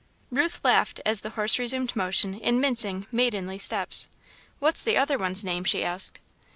[0.31, 4.07] Ruth laughed as the horse resumed motion in mincing, maidenly steps.
[4.57, 6.17] "What's the other one's name?" she asked.